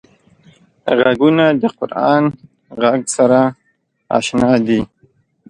غوږونه 0.97 1.45
د 1.61 1.63
قران 1.79 2.23
غږ 2.81 2.99
سره 3.15 3.39
اشنا 4.17 4.51
دي 4.67 4.81